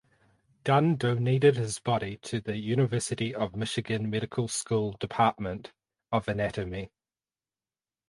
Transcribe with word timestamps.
Dunn 0.63 0.95
donated 0.95 1.57
his 1.57 1.77
body 1.77 2.17
to 2.23 2.41
the 2.41 2.57
University 2.57 3.35
of 3.35 3.55
Michigan 3.55 4.09
Medical 4.09 4.47
School 4.47 4.97
Department 4.99 5.73
of 6.11 6.27
Anatomy. 6.27 6.89